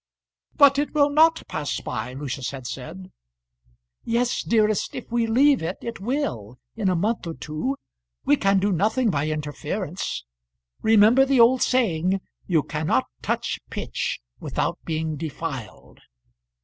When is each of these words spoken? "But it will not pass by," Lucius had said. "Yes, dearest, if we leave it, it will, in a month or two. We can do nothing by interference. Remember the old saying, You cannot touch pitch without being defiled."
"But 0.55 0.79
it 0.79 0.95
will 0.95 1.11
not 1.11 1.43
pass 1.47 1.79
by," 1.79 2.13
Lucius 2.13 2.49
had 2.49 2.65
said. 2.65 3.11
"Yes, 4.03 4.41
dearest, 4.41 4.95
if 4.95 5.11
we 5.11 5.27
leave 5.27 5.61
it, 5.61 5.77
it 5.79 5.99
will, 5.99 6.57
in 6.75 6.89
a 6.89 6.95
month 6.95 7.27
or 7.27 7.35
two. 7.35 7.77
We 8.25 8.35
can 8.35 8.57
do 8.57 8.71
nothing 8.71 9.11
by 9.11 9.27
interference. 9.27 10.25
Remember 10.81 11.23
the 11.23 11.39
old 11.39 11.61
saying, 11.61 12.19
You 12.47 12.63
cannot 12.63 13.05
touch 13.21 13.59
pitch 13.69 14.19
without 14.39 14.79
being 14.85 15.17
defiled." 15.17 15.99